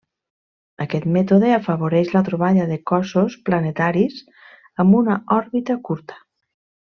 Aquest 0.85 1.03
mètode 1.17 1.51
afavoreix 1.57 2.09
la 2.15 2.21
troballa 2.29 2.65
de 2.71 2.79
cossos 2.93 3.37
planetaris 3.51 4.17
amb 4.85 4.99
una 5.03 5.19
òrbita 5.37 5.77
curta. 5.91 6.19